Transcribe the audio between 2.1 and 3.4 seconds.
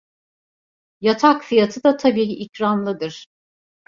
ikramlıdır.